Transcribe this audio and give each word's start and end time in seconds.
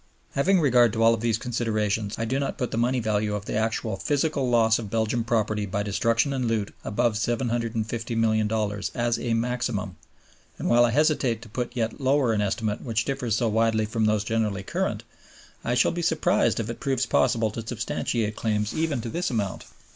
Having 0.33 0.59
regard 0.61 0.93
to 0.93 1.03
all 1.03 1.15
these 1.15 1.37
considerations, 1.37 2.17
I 2.17 2.25
do 2.25 2.39
not 2.39 2.57
put 2.57 2.71
the 2.71 2.75
money 2.79 2.99
value 2.99 3.35
of 3.35 3.45
the 3.45 3.53
actual 3.53 3.97
physical 3.97 4.49
loss 4.49 4.79
of 4.79 4.89
Belgian 4.89 5.23
property 5.23 5.67
by 5.67 5.83
destruction 5.83 6.33
and 6.33 6.47
loot 6.47 6.73
above 6.83 7.13
$750,000,000 7.13 8.91
as 8.95 9.19
a 9.19 9.35
maximum, 9.35 9.97
and 10.57 10.67
while 10.67 10.85
I 10.85 10.89
hesitate 10.89 11.43
to 11.43 11.49
put 11.49 11.75
yet 11.75 12.01
lower 12.01 12.33
an 12.33 12.41
estimate 12.41 12.81
which 12.81 13.05
differs 13.05 13.35
so 13.35 13.47
widely 13.47 13.85
from 13.85 14.05
those 14.05 14.23
generally 14.23 14.63
current, 14.63 15.03
I 15.63 15.75
shall 15.75 15.91
be 15.91 16.01
surprised 16.01 16.59
if 16.59 16.71
it 16.71 16.79
proves 16.79 17.05
possible 17.05 17.51
to 17.51 17.67
substantiate 17.67 18.35
claims 18.35 18.73
even 18.73 19.01
to 19.01 19.09
this 19.09 19.29
amount. 19.29 19.65